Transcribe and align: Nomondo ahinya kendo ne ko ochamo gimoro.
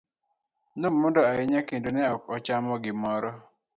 Nomondo 0.79 1.19
ahinya 1.31 1.61
kendo 1.67 1.89
ne 1.91 2.03
ko 2.21 2.27
ochamo 2.35 2.73
gimoro. 2.83 3.31